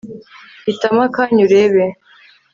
hitamo 0.65 0.99
akanya 1.07 1.37
urebe 1.47 1.83